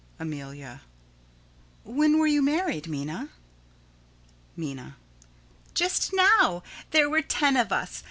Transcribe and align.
Amelia: 0.19 0.81
When 1.83 2.17
were 2.17 2.25
you 2.25 2.41
married, 2.41 2.87
Minna? 2.87 3.29
Minna: 4.57 4.97
Just 5.75 6.11
now. 6.11 6.63
There 6.89 7.07
were 7.07 7.21
ten 7.21 7.55
of 7.55 7.71
us. 7.71 7.99